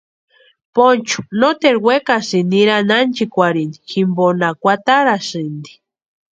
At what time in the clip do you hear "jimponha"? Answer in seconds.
3.89-4.49